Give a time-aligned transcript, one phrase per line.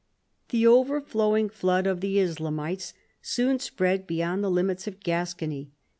[0.49, 5.69] The overflowing flood of the Islamites soon spread beyond the limits of Gascony.